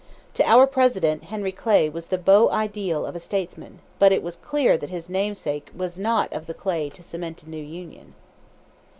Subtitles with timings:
[0.33, 4.35] To our President, Henry Clay was the "beau ideal of a statesman"; but it was
[4.35, 8.15] clear that his namesake was not of the Clay to cement a new Union!